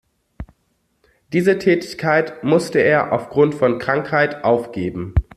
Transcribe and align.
Diese 1.31 1.59
Tätigkeit 1.59 2.43
musste 2.43 2.79
er 2.79 3.13
aufgrund 3.13 3.53
von 3.53 3.77
Krankheit 3.77 4.43
aufgeben. 4.43 5.13